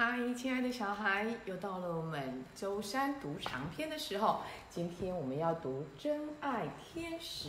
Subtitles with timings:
[0.00, 4.42] 嗨，亲爱的小孩，又到了我们周三读长篇的时候。
[4.70, 7.48] 今天我们要读《真爱天使》。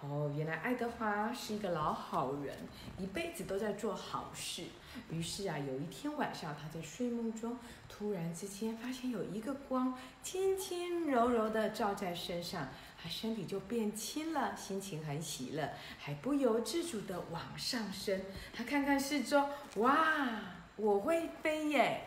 [0.00, 2.56] 哦，原来爱德华是一个老好人，
[2.98, 4.64] 一辈子都在做好事。
[5.10, 7.56] 于是啊，有一天晚上，他在睡梦中，
[7.88, 12.66] 突然之间发现有一个光轻轻柔柔的照在身上，
[13.00, 18.20] 他身体就变轻了，心情很喜乐，还不由自主的往上升。
[18.52, 20.56] 他看看四周，哇！
[21.00, 22.02] 会飞耶！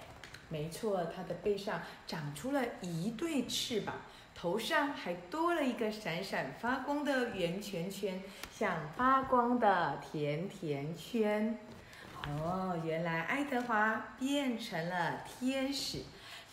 [0.50, 3.96] 没错，它的背上长出了一对翅膀，
[4.36, 11.58] 头上还多了一个闪闪发光的圆圈圈，像发光的甜甜圈。
[12.26, 16.04] 哦，原来爱德华变成了天使，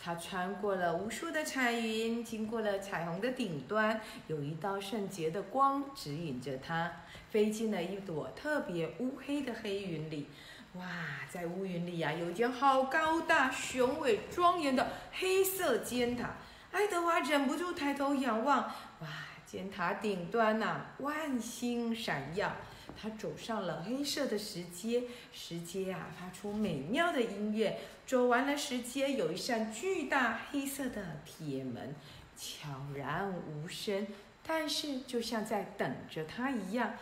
[0.03, 6.91] 他穿过了无数的彩云，经过了彩虹的顶端，有一道圣洁的光指引着他，
[7.29, 10.27] 飞进了一朵特别乌黑的黑云里。
[10.73, 10.85] 哇，
[11.29, 16.35] 在乌云里呀，有一间好高大、雄伟、庄严的黑色尖塔。
[16.71, 18.59] 爱德华忍不住抬头仰望，
[19.01, 19.07] 哇，
[19.45, 22.55] 尖塔顶端呐，万星闪耀。
[23.01, 27.77] 他走上了黑色的石阶，石阶啊，发出美妙的音乐。
[28.05, 31.93] 走完了石阶，有一扇巨大黑色的铁门，
[32.37, 34.07] 悄然无声，
[34.45, 36.93] 但是就像在等着他一样。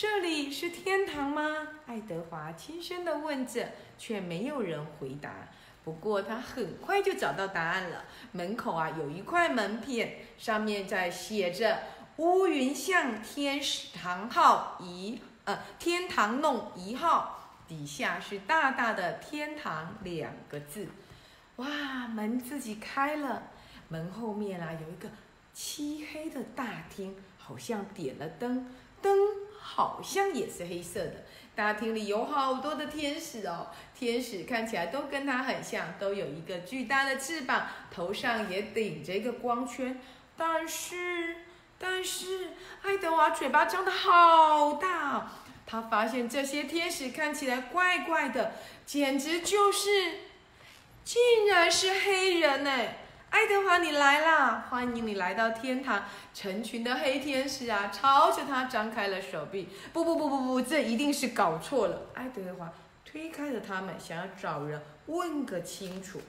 [0.00, 1.42] 这里是天堂吗？
[1.86, 3.68] 爱德华轻声地问着，
[3.98, 5.48] 却没有人回答。
[5.82, 8.04] 不过他很快就找到答案了。
[8.30, 11.82] 门口啊有一块门片，上面在写着
[12.18, 20.86] “乌云巷天使堂号一呃天堂弄一号”，底下是大大的“天堂”两个字。
[21.56, 23.48] 哇，门自己开了，
[23.88, 25.08] 门后面啊有一个
[25.52, 29.18] 漆黑的大厅，好像点了灯，灯。
[29.74, 31.24] 好像也是黑色的。
[31.54, 40.00] 大厅里有好多的天使哦，天使看起来都跟它很像，都有一个巨大的翅膀，头上也顶着一个光圈。
[40.36, 41.36] 但是，
[41.78, 42.50] 但是，
[42.82, 45.32] 爱德华嘴巴张得好大，
[45.66, 48.52] 他发现这些天使看起来怪怪的，
[48.86, 49.88] 简直就是，
[51.04, 52.70] 竟然是黑人呢。
[53.30, 54.66] 爱德华，你来啦！
[54.70, 56.02] 欢迎你来到天堂。
[56.32, 59.68] 成群的黑天使啊，朝着他张开了手臂。
[59.92, 62.06] 不不不不不，这一定是搞错了。
[62.14, 62.72] 爱德华
[63.04, 66.20] 推开了他们，想要找人问个清楚。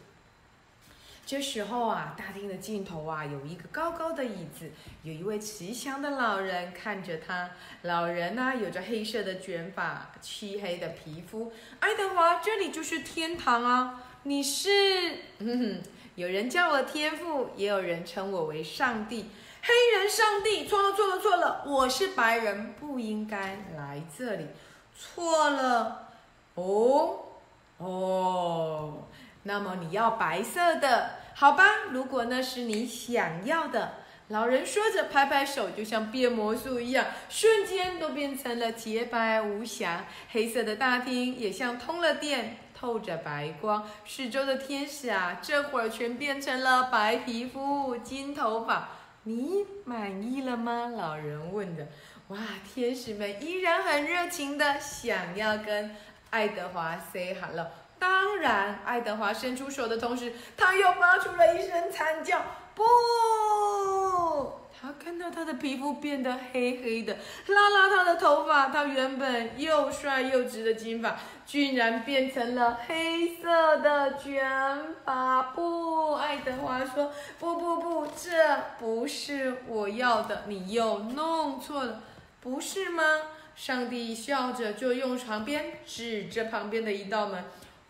[1.25, 4.69] 这时候啊，大厅的尽头啊，有一个高高的椅子，
[5.03, 7.49] 有一位慈祥的老人看着他。
[7.83, 11.53] 老人呢，有着黑色的卷发，漆黑的皮肤。
[11.79, 14.03] 爱德华，这里就是天堂啊！
[14.23, 14.69] 你是？
[15.37, 15.81] 嗯哼。
[16.19, 19.29] 有人叫我天父，也有人称我为上帝。
[19.61, 24.47] 黑人上帝，错了错了错了，我是白人，不应该来这里。
[24.93, 26.09] 错了，
[26.55, 27.19] 哦
[27.77, 29.07] 哦，
[29.43, 31.63] 那么你要白色的，好吧？
[31.91, 33.93] 如果那是你想要的，
[34.27, 40.05] 老人说着，拍拍手，就像变魔术一样，瞬间都变成了洁白无瑕。
[40.31, 42.57] 黑色的大厅也像通了电。
[42.79, 48.87] 透着白光，四周的天使啊，这会儿全变成了白皮肤、金头发。
[49.23, 50.93] 你满意了吗？
[50.95, 51.85] 老人问着。
[52.29, 52.37] 哇，
[52.73, 55.93] 天使们依然很热情的想要跟
[56.29, 57.67] 爱德华 say hello。
[57.99, 62.41] 当然，爱德华伸出手的同时，他又发出了一声惨叫。
[62.73, 62.83] 不。
[64.81, 67.17] 他看到他的皮肤变得黑黑的，
[67.47, 75.43] 拉拉他的头发，他原本又帅又直的金发，居然变成了黑色的卷发。
[75.53, 78.31] 不，爱德华说：“不不不，这
[78.79, 82.01] 不是我要的，你又弄错了，
[82.39, 83.03] 不是吗？”
[83.57, 87.43] 上帝笑着，就用床边指着旁边的一道门，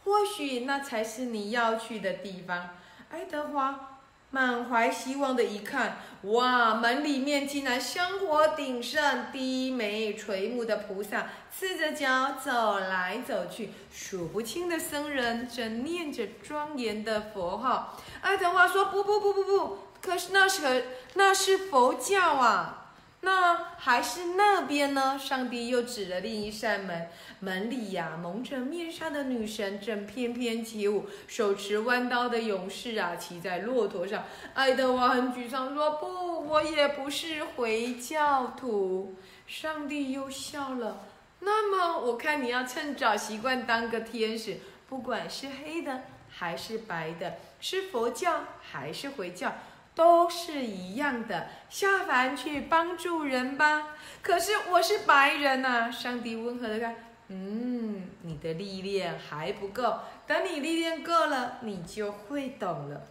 [0.03, 2.71] 或许那才是你要去的地方，
[3.11, 3.88] 爱德华。
[4.31, 6.75] 满怀希望的一看，哇！
[6.75, 17.97] 门里面竟然香火鼎盛、低眉垂目的菩萨，赤着脚走来走去，数不清的僧人正念着庄严的佛号。
[18.21, 20.85] 爱德华说：“不不不不不，可是那是
[21.15, 22.75] 那是佛教啊。”
[23.21, 25.19] 那还是那边呢？
[25.19, 34.25] 上帝又指了另一扇门，门里呀，蒙着面纱的女神正翩翩起舞，手持弯刀的勇士啊，骑在骆驼上。
[34.53, 39.15] 爱德华很沮丧，说：“不，我也不是回教徒。”
[39.47, 41.05] 上帝又笑了。
[41.39, 44.57] 那么，我看你要趁早习惯当个天使，
[44.87, 49.53] 不管是黑的还是白的，是佛教还是回教。
[49.95, 53.97] 都是一样的，下凡去帮助人吧。
[54.21, 56.95] 可是我是白人呐，上帝温和的看，
[57.29, 63.03] 嗯，你的历练还不够，等你历练够了，你就会懂了。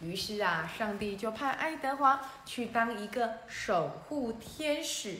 [0.00, 5.16] 于是啊，上帝就派爱德华去当一个守护天使。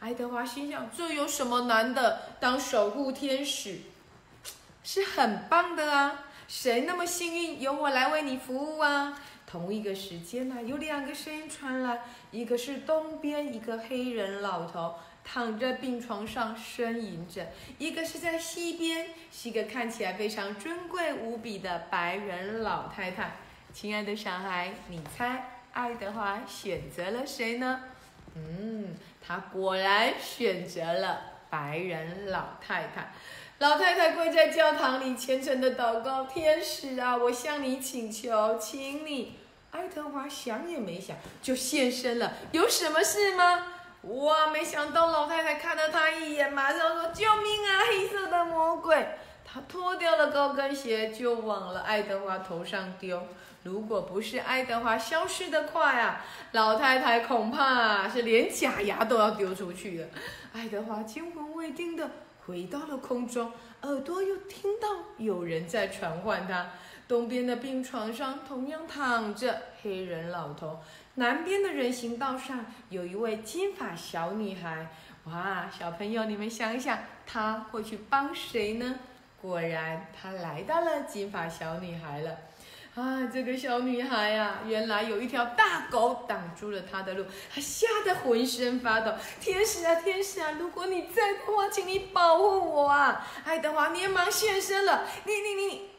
[0.00, 2.20] 爱德华心想：这有什么难的？
[2.38, 3.78] 当守护天使
[4.84, 6.24] 是很棒的啊！
[6.46, 9.18] 谁那么幸运，由我来为你服务啊？
[9.46, 17.46] 同一个时间呢，有两个声音传来，一个是东边一个黑人老头躺在病床上呻吟着，
[17.78, 23.36] 一个是在西边是一个看起来非常尊贵无比的白人老太太。
[23.72, 27.80] 亲爱的小孩，你猜爱德华选择了谁呢？
[28.36, 28.94] 嗯，
[29.26, 33.12] 他果然选择了白人老太太。
[33.58, 39.38] 老太太跪在教堂里虔诚的祷告：“天使啊，我向你请求，请你。”
[39.70, 43.73] 爱德华想也没想就现身了，有什么事吗？
[44.08, 44.48] 哇！
[44.48, 47.84] 没想到老太太看了他一眼，马上说：“救命啊！
[47.88, 49.06] 黑色的魔鬼！”
[49.44, 53.22] 他脱掉了高跟鞋，就往了爱德华头上丢。
[53.62, 60.08] 如果不是爱德华消失的快啊，老太太恐怕是连假牙都要丢出去了。
[60.52, 62.10] 爱德华惊魂未定的
[62.46, 63.52] 回到了空中，
[63.82, 66.66] 耳朵又听到有人在传唤他。
[67.06, 70.80] 东边的病床上同样躺着黑人老头，
[71.16, 74.88] 南边的人行道上有一位金发小女孩。
[75.24, 78.96] 哇，小朋友，你们想想，他会去帮谁呢？
[79.40, 82.36] 果然，他来到了金发小女孩了。
[82.94, 89.12] 啊，这个小女孩呀，原来有一条大狗挡住了她的路，她吓得浑身发抖。
[89.40, 93.26] 天使啊，天使啊，如果你在的话，请你保护我啊！
[93.44, 95.04] 爱德华连忙现身了。
[95.24, 95.90] 你你你。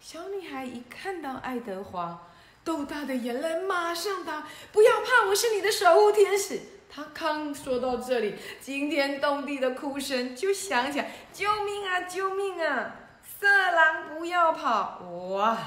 [0.00, 2.28] 小女孩一看到爱德华，
[2.64, 6.58] 豆大的眼泪马上打，不要怕，我是你的守护天使。
[6.88, 12.94] 他刚说到这里，惊天动地的哭声就响起来：“救命啊，救命啊！
[13.38, 15.00] 色狼不要跑！”
[15.34, 15.58] 哇，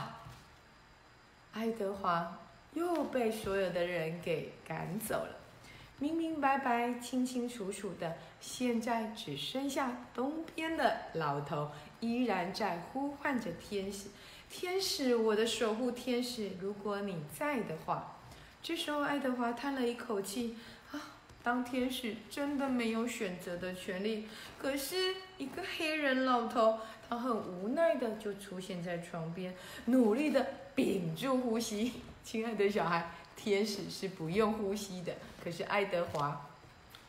[1.54, 2.40] 爱德华
[2.74, 5.36] 又被所有的人给赶走了，
[6.00, 14.08] 明明白白、清清楚楚的，现在只剩下东边的老头依然在呼唤着天使。
[14.50, 18.18] 天使，我的守护天使，如果你在的话，
[18.64, 20.56] 这时候爱德华叹了一口气，
[20.92, 21.00] 啊，
[21.44, 24.28] 当天使真的没有选择的权利。
[24.58, 29.54] 可是，一个黑人老头，他很无奈的就出现在床边，
[29.86, 31.94] 努力的屏住呼吸。
[32.24, 35.14] 亲爱的小孩，天使是不用呼吸的，
[35.44, 36.50] 可是爱德华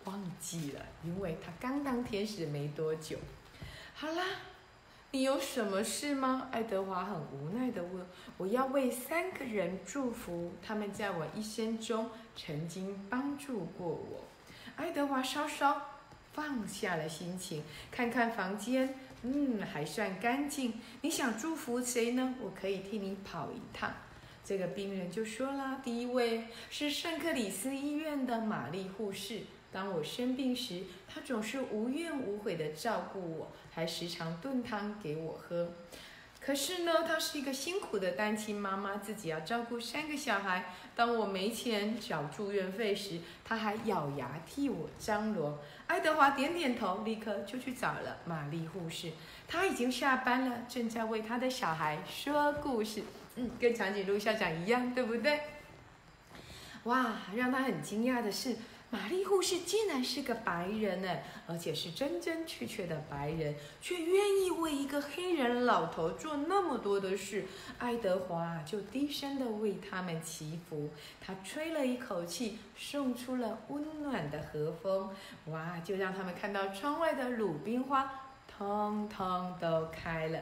[0.05, 3.17] 忘记了，因为他刚当天使没多久。
[3.95, 4.25] 好啦。
[5.11, 6.49] 你有什么事吗？
[6.53, 8.07] 爱德华很无奈地问。
[8.37, 14.25] 我要为三个人祝福，他们在我一生中曾经帮助过我。
[14.77, 15.81] 爱德华稍稍
[16.35, 20.75] 放下了心情，看看房间，嗯，还算干净。
[21.01, 22.35] 你想祝福谁呢？
[22.43, 23.91] 我可以替你跑一趟。
[24.45, 29.41] 这个病人就说了：第一位是圣克里斯医院的玛丽护士。
[29.71, 35.71] 当我生病时，她总是无怨无悔地照顾我，还时常炖汤给我喝。
[36.41, 40.73] 可是呢，她是一个辛苦的单亲妈妈，自己要照顾三个小孩。
[40.97, 45.59] 当我没钱缴住院费时，她还咬牙替我张罗。
[45.87, 49.13] 爱德华点点头，立刻就去找了玛丽护士。
[49.47, 53.03] 她已经下班了，正在为她的小孩说故事。
[53.37, 55.41] 嗯，跟长颈鹿校长一样，对不对？
[56.85, 58.57] 哇，让他很惊讶的是。
[58.91, 67.45] 玛丽护士竟然是个白人呢，而且是真真切切的白人，却愿意为一个黑人老头做那么多的事。
[67.79, 70.89] 爱德华就低声的为他们祈福，
[71.21, 75.11] 他吹了一口气，送出了温暖的和风，
[75.47, 78.11] 哇，就让他们看到窗外的鲁冰花
[78.47, 80.39] 通通都开了。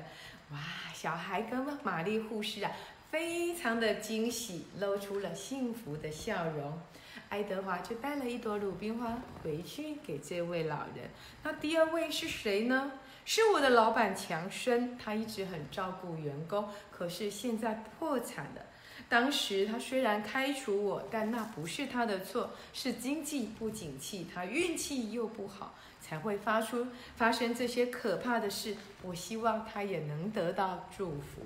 [0.52, 0.58] 哇，
[0.94, 2.70] 小孩跟玛丽护士啊，
[3.10, 6.78] 非常的惊喜，露出了幸福的笑容。
[7.28, 11.10] 爱德华就带了一朵鲁冰花回去给这位老人。
[11.42, 12.92] 那第二位是谁呢？
[13.24, 18.62] 是我的老板强生，他一直很照顾员工，可是现在破产了。
[19.08, 28.76] 当时他虽然开除我，但那不是他的错，是经济不景气，他运气又不好，才会发出发生这些可怕的事。
[29.02, 31.42] 我希望他也能得到祝福。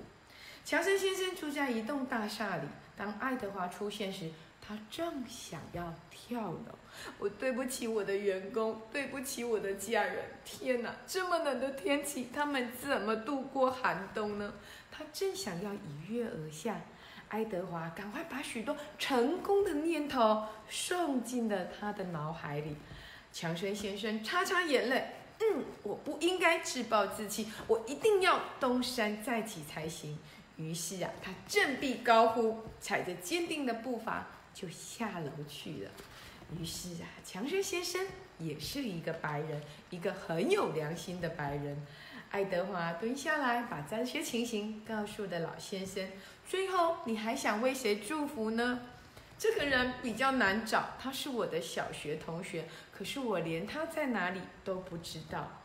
[0.65, 4.31] 强生先生住在一栋大厦里，当爱德华出现时。
[4.71, 6.79] 他正想要跳楼，
[7.19, 10.27] 我对不起我的员工，对不起我的家人。
[10.45, 14.55] 天哪，这么冷的天气，他们怎么度过寒冬呢？
[14.93, 16.81] 他正想要一跃而下，
[17.31, 22.77] 爱德华赶快把许多成功的念头送进了他的脑海里。
[23.33, 25.05] 强生先生擦擦眼泪，
[25.41, 30.17] 嗯，我不应该自暴自弃，我一定要东山再起才行。
[30.57, 35.91] 于是啊，他振臂高呼，踩着坚定的步伐就下楼去了。
[36.59, 38.05] 于是啊，强生先生
[38.39, 41.87] 也是一个白人，一个很有良心的白人。
[42.31, 46.09] 爱德华蹲下来，把这些情形告诉的老先生。
[46.49, 48.81] 最后，你还想为谁祝福呢？
[49.39, 55.63] 这个人比较难找，他是我的小学同学，可是我连他在哪里都不知道。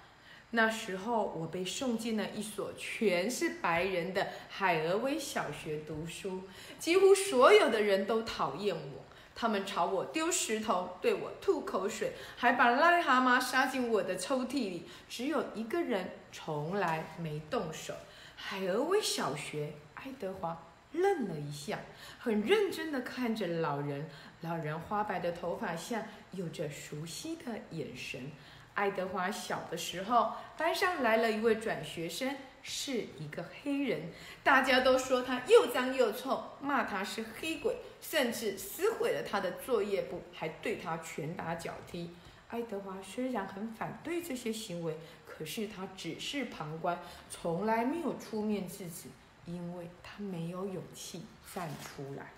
[0.51, 6.43] 那时候，我被送进了一所全是白人的海俄威小学读书，
[6.79, 9.03] 几乎所有的人都讨厌我。
[9.37, 14.87] 他们朝我丢石头，对我吐口水，还把癞蛤蟆杀进我的抽屉里。
[15.09, 17.93] 只有一个人从来没动手。
[18.37, 20.57] 海俄威小学，爱德华
[20.93, 21.79] 愣了一下，
[22.17, 24.09] 很认真地看着老人。
[24.39, 28.31] 老人花白的头发下有着熟悉的眼神。
[28.75, 32.35] 爱德华小的时候，班上来了一位转学生。
[32.67, 34.11] 是一个黑人，
[34.43, 42.09] 大家都说他又脏又臭，骂他是黑鬼，甚至撕毁了他的作业簿，还对他拳打脚踢。
[42.49, 49.09] 爱德华虽然很反对这些行为，可是他只是旁观，从来没有出面制止，
[49.45, 52.31] 因为他没有勇气站出来。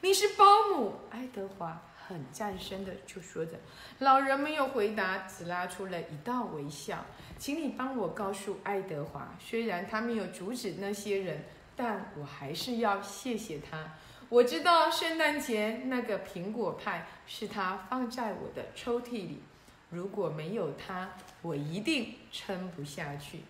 [0.00, 1.82] 你是保姆，爱德华。
[2.06, 3.52] 很战声的就说着，
[4.00, 7.04] 老人没有回答，只拉出了一道微笑。
[7.38, 11.44] 请你帮我告诉爱德华，虽然他没有阻止那些人，
[11.74, 13.94] 但我还是要谢谢他。
[14.28, 19.42] 我知道圣诞节那个苹果派是他放在我的抽屉里，
[19.90, 21.10] 如果没有他，
[21.42, 23.40] 我一定撑不下去。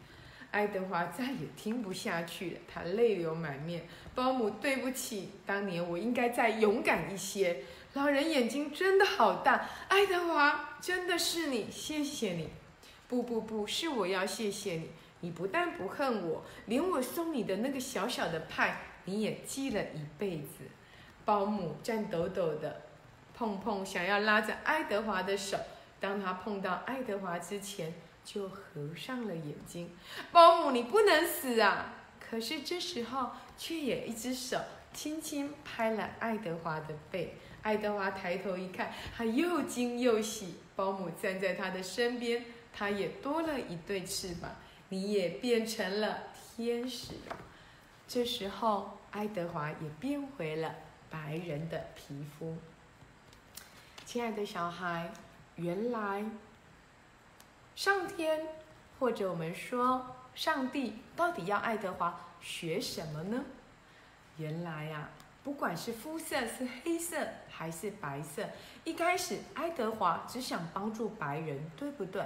[0.51, 3.87] 爱德华再也听不下去了，他泪流满面。
[4.15, 7.63] 保姆，对不起，当年我应该再勇敢一些。
[7.95, 12.51] 老人眼睛真的好大，爱德华，真的是你，谢谢你。
[13.07, 20.65] 不不不是我要谢谢你，你不但不恨我，连我送你的那个小小的派，你也记了一辈子。
[21.25, 22.83] 保姆颤抖抖的，
[23.33, 25.57] 碰碰想要拉着爱德华的手，
[26.01, 29.97] 当他碰到爱德华之前，就合上了眼睛。
[30.33, 31.95] 保姆，你不能死啊！
[32.19, 34.59] 可是这时候，却有一只手
[34.93, 37.37] 轻轻拍了爱德华的背。
[37.65, 40.55] 爱德华抬头一看，他又惊又喜。
[40.77, 44.51] 保姆站在他的身边，他也多了一对翅膀，
[44.89, 47.15] 你也变成了天使。
[48.09, 50.75] 这时候，爱德华也变回了
[51.09, 52.57] 白人的皮肤。
[54.05, 55.11] 亲爱的小孩，
[55.55, 56.25] 原来
[57.77, 58.47] 上天，
[58.99, 63.45] 或者我们说上帝，到底要爱德华学什么呢？
[64.37, 65.09] 原来呀。
[65.45, 67.19] 不管是肤色是黑色
[67.51, 68.43] 还是白色，
[68.83, 72.25] 一开始爱德华只想帮助白人，对不对？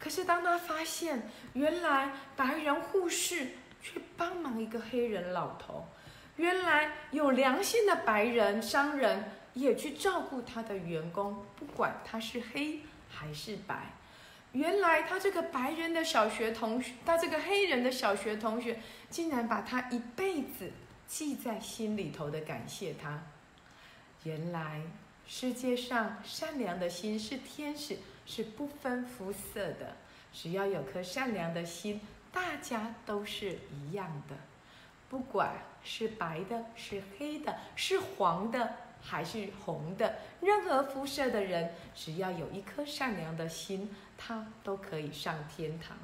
[0.00, 3.50] 可是当他发现原来白人护士
[3.80, 5.86] 却帮忙一个黑人老头，
[6.34, 13.92] 原来有良心的白人商人也去照顾他的员工，不管他是黑还是白，
[14.50, 20.72] 原来他这个白人的小学同学，他这个黑人的小学同学，竟然把他一辈子。
[21.08, 23.20] 记在心里头的感谢他。
[24.24, 24.82] 原来
[25.26, 27.96] 世界上善良的心是天使，
[28.26, 29.96] 是不分肤色的。
[30.32, 32.00] 只要有颗善良的心，
[32.30, 34.36] 大家都是一样的。
[35.08, 45.96] 不管是白的，是黑的，是黄的，还是红的，任何肤色的人，只要有一颗善良的心，他都可以上天堂。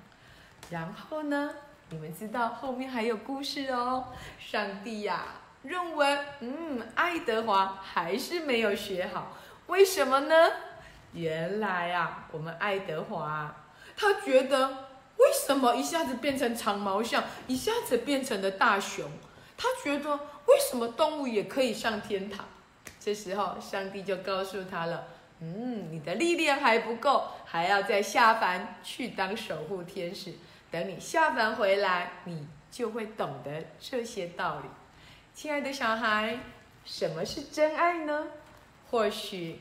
[0.71, 1.55] 然后呢？
[1.91, 4.07] 你们知道后面还有故事哦。
[4.39, 5.27] 上帝呀，
[5.63, 9.37] 认为，嗯，爱德华还是没有学好，
[9.67, 10.35] 为什么呢？
[11.13, 13.55] 原来啊，我们爱德华
[13.97, 14.69] 他觉得，
[15.17, 19.09] 为什么一下子变成长毛象，一下子变成了大熊？
[19.57, 22.45] 他觉得，为什么动物也可以上天堂？
[22.99, 25.07] 这时候，上帝就告诉他了，
[25.41, 30.33] 嗯，你的历练还不够，还要再下凡去当守护天使。
[30.75, 34.67] 等你下凡回来，你就会懂得这些道理。
[35.33, 36.41] 亲爱的小孩，
[36.85, 38.27] 什么是真爱呢？
[38.91, 39.61] 或许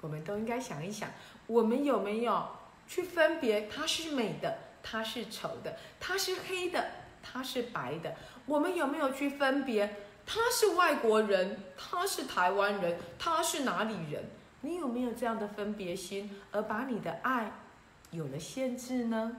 [0.00, 1.08] 我们都应该想一想，
[1.46, 2.44] 我们有没有
[2.88, 6.84] 去分别它是美的，它是丑的，它是黑的，
[7.22, 8.16] 它是白的？
[8.46, 14.24] 我们有没有去分别他是外国人，他是台湾人，他是哪里人？
[14.62, 17.52] 你有没有这样的分别心，而把你的爱
[18.10, 19.36] 有了限制呢？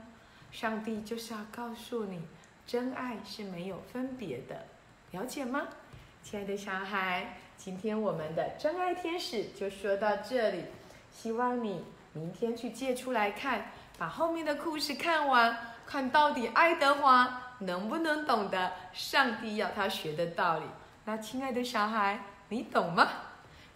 [0.52, 2.20] 上帝就是要告诉你，
[2.66, 4.66] 真爱是没有分别的，
[5.12, 5.62] 了解吗，
[6.22, 7.38] 亲爱的小孩？
[7.56, 10.64] 今天我们的真爱天使就说到这里，
[11.10, 15.56] 希望你明天去借出来看，把后面的故事看完，
[15.86, 20.66] 看到底爱德华能不能懂得上帝要他学的道理。
[21.06, 23.08] 那亲爱的小孩，你懂吗？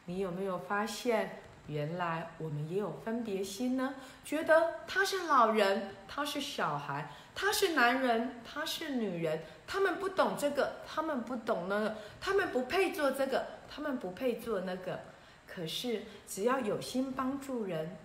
[0.05, 3.95] 你有没有发现，原来我们也有分别心呢？
[4.25, 15.01] 觉得他是老人，他是小孩，他是男人，他是女人，他们不懂这个，他们不懂那个，他们不配做这个，他们不配做那个。
[15.47, 17.97] 可是只要有心帮助人，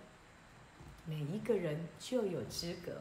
[1.04, 2.92] 每一个人就有资格，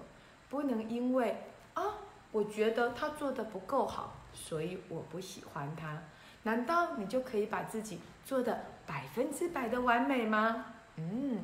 [0.50, 1.38] 不能因为
[1.74, 1.84] 啊，
[2.32, 6.02] 我觉得他做的不够好，所以我不喜欢他。
[6.44, 10.66] 难道你就可以把自己做的百分之百的完美吗？
[10.98, 11.42] 嗯，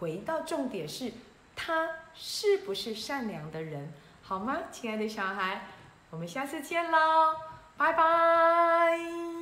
[0.00, 1.12] 回到重点是，
[1.54, 5.62] 他是不是善良的人，好吗，亲爱的小孩？
[6.10, 7.36] 我们下次见喽，
[7.76, 9.37] 拜拜。